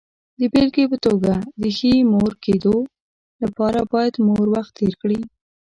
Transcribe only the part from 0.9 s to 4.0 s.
په توګه، د ښې مور کېدو لپاره